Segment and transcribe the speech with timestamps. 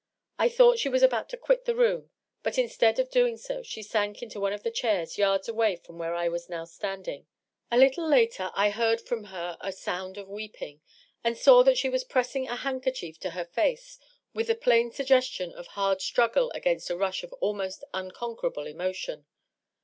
[0.39, 2.09] I thought she was about to quit the room,
[2.41, 5.99] but instead of doing so she sank into one of the chairs yards away from
[5.99, 7.27] where I was now standing...
[7.69, 10.81] A little later I heard from her a sound of weeping,
[11.23, 13.99] and saw that she was pressing a handkerchief to her &ce
[14.33, 19.27] with the plain suggestion of hard struggle against a rush of almost unconquerable emotion.